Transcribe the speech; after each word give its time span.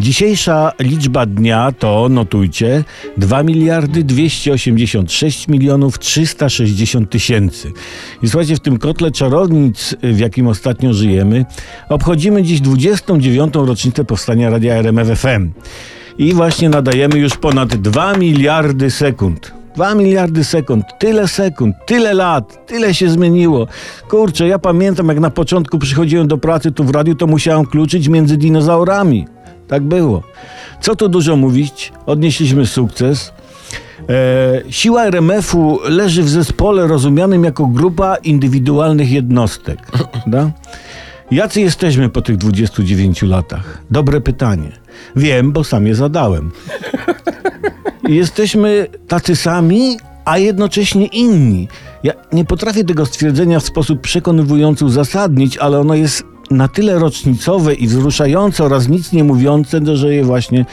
Dzisiejsza 0.00 0.72
liczba 0.78 1.26
dnia 1.26 1.72
to, 1.78 2.08
notujcie, 2.10 2.84
2 3.16 3.42
miliardy 3.42 4.04
286 4.04 5.48
milionów 5.48 5.98
360 5.98 7.10
tysięcy. 7.10 7.72
I 8.22 8.28
słuchajcie, 8.28 8.56
w 8.56 8.60
tym 8.60 8.78
kotle 8.78 9.10
czarownic, 9.10 9.94
w 10.02 10.18
jakim 10.18 10.46
ostatnio 10.46 10.92
żyjemy, 10.92 11.44
obchodzimy 11.88 12.42
dziś 12.42 12.60
29. 12.60 13.54
rocznicę 13.54 14.04
powstania 14.04 14.50
radia 14.50 14.74
RMF 14.74 15.18
FM. 15.18 15.50
I 16.18 16.34
właśnie 16.34 16.68
nadajemy 16.68 17.18
już 17.18 17.36
ponad 17.36 17.76
2 17.76 18.16
miliardy 18.16 18.90
sekund. 18.90 19.52
2 19.74 19.94
miliardy 19.94 20.44
sekund, 20.44 20.84
tyle 20.98 21.28
sekund, 21.28 21.76
tyle 21.86 22.14
lat, 22.14 22.66
tyle 22.66 22.94
się 22.94 23.10
zmieniło. 23.10 23.66
Kurczę, 24.08 24.48
ja 24.48 24.58
pamiętam 24.58 25.08
jak 25.08 25.20
na 25.20 25.30
początku 25.30 25.78
przychodziłem 25.78 26.28
do 26.28 26.38
pracy 26.38 26.72
tu 26.72 26.84
w 26.84 26.90
radiu, 26.90 27.14
to 27.14 27.26
musiałem 27.26 27.66
kluczyć 27.66 28.08
między 28.08 28.36
dinozaurami. 28.36 29.26
Tak 29.70 29.82
było. 29.82 30.22
Co 30.80 30.96
tu 30.96 31.08
dużo 31.08 31.36
mówić? 31.36 31.92
Odnieśliśmy 32.06 32.66
sukces. 32.66 33.32
E, 34.08 34.62
siła 34.70 35.04
RMF-u 35.04 35.78
leży 35.84 36.22
w 36.22 36.28
zespole 36.28 36.86
rozumianym 36.86 37.44
jako 37.44 37.66
grupa 37.66 38.16
indywidualnych 38.16 39.10
jednostek. 39.10 39.78
Da? 40.26 40.50
Jacy 41.30 41.60
jesteśmy 41.60 42.08
po 42.08 42.22
tych 42.22 42.36
29 42.36 43.22
latach? 43.22 43.78
Dobre 43.90 44.20
pytanie. 44.20 44.72
Wiem, 45.16 45.52
bo 45.52 45.64
sam 45.64 45.86
je 45.86 45.94
zadałem. 45.94 46.50
Jesteśmy 48.08 48.86
tacy 49.08 49.36
sami, 49.36 49.96
a 50.24 50.38
jednocześnie 50.38 51.06
inni. 51.06 51.68
Ja 52.02 52.12
nie 52.32 52.44
potrafię 52.44 52.84
tego 52.84 53.06
stwierdzenia 53.06 53.60
w 53.60 53.64
sposób 53.64 54.00
przekonywujący 54.00 54.84
uzasadnić, 54.84 55.58
ale 55.58 55.78
ono 55.80 55.94
jest 55.94 56.24
na 56.50 56.68
tyle 56.68 56.98
rocznicowe 56.98 57.74
i 57.74 57.86
wzruszające 57.86 58.64
oraz 58.64 58.88
nic 58.88 59.12
nie 59.12 59.24
mówiące, 59.24 59.96
że 59.96 60.14
je 60.14 60.24
właśnie 60.24 60.64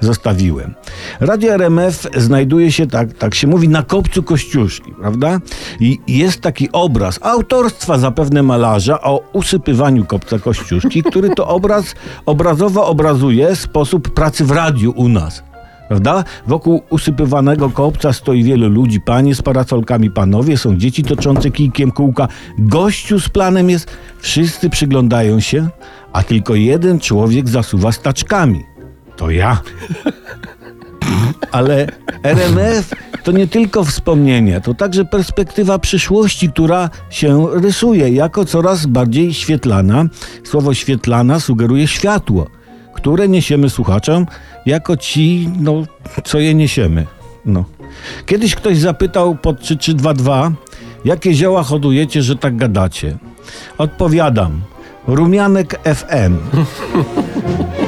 zostawiłem. 0.00 0.74
Radio 1.20 1.52
RMF 1.54 2.06
znajduje 2.16 2.72
się, 2.72 2.86
tak, 2.86 3.12
tak 3.12 3.34
się 3.34 3.46
mówi, 3.46 3.68
na 3.68 3.82
kopcu 3.82 4.22
Kościuszki, 4.22 4.92
prawda? 5.00 5.40
I 5.80 5.98
jest 6.08 6.40
taki 6.40 6.72
obraz 6.72 7.18
autorstwa 7.22 7.98
zapewne 7.98 8.42
malarza 8.42 9.00
o 9.00 9.22
usypywaniu 9.32 10.04
kopca 10.04 10.38
Kościuszki, 10.38 11.02
który 11.02 11.30
to 11.30 11.48
obraz 11.48 11.94
obrazowo 12.26 12.86
obrazuje 12.86 13.56
sposób 13.56 14.14
pracy 14.14 14.44
w 14.44 14.50
radiu 14.50 14.92
u 14.96 15.08
nas. 15.08 15.49
Prawda? 15.90 16.24
Wokół 16.46 16.82
usypywanego 16.90 17.70
kopca 17.70 18.12
stoi 18.12 18.44
wielu 18.44 18.68
ludzi, 18.68 19.00
panie 19.00 19.34
z 19.34 19.42
parasolkami, 19.42 20.10
panowie, 20.10 20.56
są 20.56 20.76
dzieci 20.76 21.02
toczące 21.02 21.50
kijkiem 21.50 21.90
kółka. 21.90 22.28
Gościu 22.58 23.20
z 23.20 23.28
planem 23.28 23.70
jest, 23.70 23.90
wszyscy 24.18 24.70
przyglądają 24.70 25.40
się, 25.40 25.68
a 26.12 26.22
tylko 26.22 26.54
jeden 26.54 27.00
człowiek 27.00 27.48
zasuwa 27.48 27.92
staczkami. 27.92 28.64
To 29.16 29.30
ja. 29.30 29.60
Ale 31.52 31.86
RMF 32.22 32.94
to 33.22 33.32
nie 33.32 33.46
tylko 33.46 33.84
wspomnienie, 33.84 34.60
to 34.60 34.74
także 34.74 35.04
perspektywa 35.04 35.78
przyszłości, 35.78 36.48
która 36.48 36.90
się 37.10 37.46
rysuje 37.52 38.08
jako 38.08 38.44
coraz 38.44 38.86
bardziej 38.86 39.34
świetlana. 39.34 40.04
Słowo 40.44 40.74
świetlana 40.74 41.40
sugeruje 41.40 41.86
światło, 41.86 42.46
które 42.94 43.28
niesiemy 43.28 43.70
słuchaczom 43.70 44.26
jako 44.66 44.96
ci, 44.96 45.48
no, 45.60 45.82
co 46.24 46.38
je 46.38 46.54
niesiemy. 46.54 47.06
No. 47.44 47.64
Kiedyś 48.26 48.54
ktoś 48.54 48.78
zapytał 48.78 49.34
pod 49.34 49.60
3322, 49.60 50.52
jakie 51.04 51.34
zioła 51.34 51.62
hodujecie, 51.62 52.22
że 52.22 52.36
tak 52.36 52.56
gadacie? 52.56 53.18
Odpowiadam, 53.78 54.60
rumianek 55.06 55.80
FM. 55.84 56.38